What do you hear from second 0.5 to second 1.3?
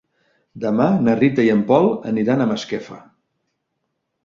Demà na